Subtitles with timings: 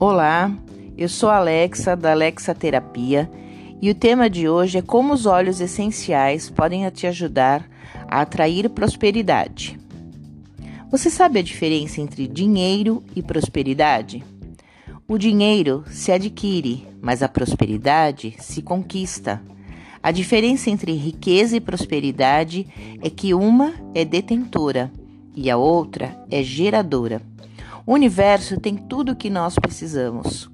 [0.00, 0.56] Olá,
[0.96, 3.28] eu sou Alexa da Alexa Terapia
[3.82, 7.68] e o tema de hoje é como os óleos essenciais podem te ajudar
[8.06, 9.76] a atrair prosperidade.
[10.88, 14.22] Você sabe a diferença entre dinheiro e prosperidade?
[15.08, 19.42] O dinheiro se adquire, mas a prosperidade se conquista.
[20.00, 22.68] A diferença entre riqueza e prosperidade
[23.02, 24.92] é que uma é detentora
[25.34, 27.20] e a outra é geradora.
[27.88, 30.50] O universo tem tudo o que nós precisamos.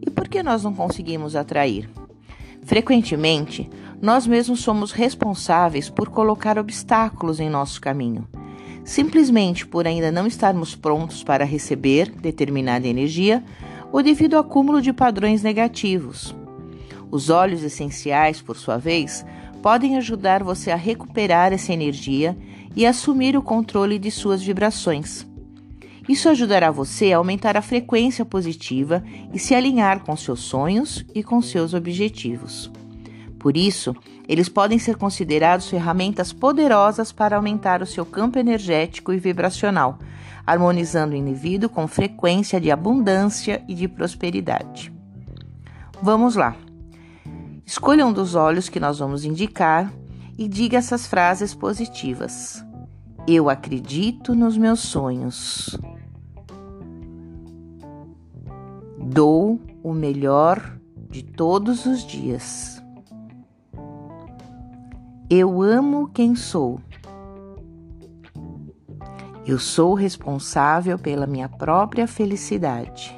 [0.00, 1.90] E por que nós não conseguimos atrair?
[2.62, 3.68] Frequentemente,
[4.00, 8.28] nós mesmos somos responsáveis por colocar obstáculos em nosso caminho,
[8.84, 13.42] simplesmente por ainda não estarmos prontos para receber determinada energia
[13.90, 16.32] ou devido ao acúmulo de padrões negativos.
[17.10, 19.26] Os óleos essenciais, por sua vez,
[19.60, 22.38] podem ajudar você a recuperar essa energia
[22.76, 25.26] e assumir o controle de suas vibrações.
[26.08, 31.22] Isso ajudará você a aumentar a frequência positiva e se alinhar com seus sonhos e
[31.22, 32.70] com seus objetivos.
[33.38, 33.94] Por isso,
[34.28, 39.98] eles podem ser considerados ferramentas poderosas para aumentar o seu campo energético e vibracional,
[40.46, 44.92] harmonizando o indivíduo com frequência de abundância e de prosperidade.
[46.00, 46.56] Vamos lá.
[47.64, 49.92] Escolha um dos olhos que nós vamos indicar
[50.38, 52.64] e diga essas frases positivas.
[53.26, 55.78] Eu acredito nos meus sonhos.
[59.14, 60.78] Dou o melhor
[61.10, 62.82] de todos os dias.
[65.28, 66.80] Eu amo quem sou.
[69.46, 73.14] Eu sou responsável pela minha própria felicidade.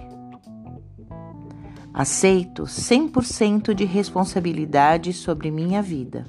[1.93, 6.27] Aceito 100% de responsabilidade sobre minha vida.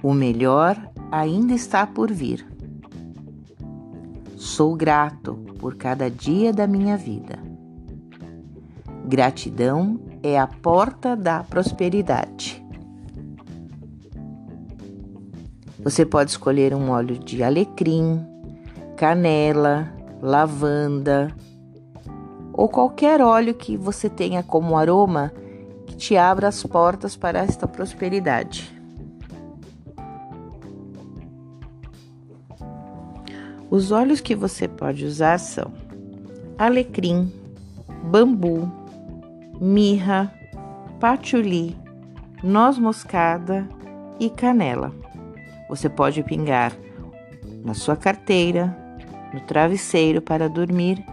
[0.00, 2.46] O melhor ainda está por vir.
[4.36, 7.49] Sou grato por cada dia da minha vida.
[9.10, 12.64] Gratidão é a porta da prosperidade.
[15.80, 18.24] Você pode escolher um óleo de alecrim,
[18.96, 21.34] canela, lavanda
[22.52, 25.32] ou qualquer óleo que você tenha como aroma
[25.88, 28.80] que te abra as portas para esta prosperidade.
[33.68, 35.72] Os óleos que você pode usar são
[36.56, 37.32] alecrim,
[38.04, 38.78] bambu,
[39.60, 40.32] mirra,
[40.98, 41.76] patchouli,
[42.42, 43.68] noz moscada
[44.18, 44.92] e canela.
[45.68, 46.72] Você pode pingar
[47.62, 48.76] na sua carteira,
[49.34, 51.04] no travesseiro para dormir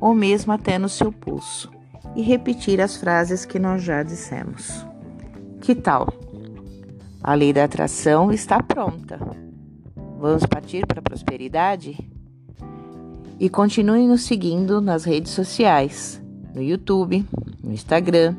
[0.00, 1.70] ou mesmo até no seu pulso
[2.16, 4.84] e repetir as frases que nós já dissemos.
[5.60, 6.08] Que tal?
[7.22, 9.18] A lei da atração está pronta.
[10.18, 11.96] Vamos partir para a prosperidade?
[13.38, 16.22] E continue nos seguindo nas redes sociais,
[16.54, 17.26] no YouTube,
[17.64, 18.36] no Instagram,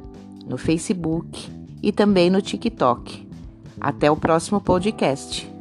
[0.47, 1.49] no Facebook
[1.81, 3.27] e também no TikTok.
[3.81, 5.54] Até o próximo podcast.